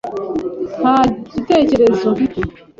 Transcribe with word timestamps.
Nta 0.79 0.95
gitekerezo 1.33 2.05
mfite. 2.15 2.39